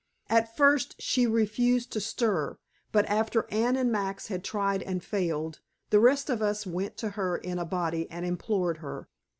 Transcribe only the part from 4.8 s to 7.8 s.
and failed, the rest of us went to her in a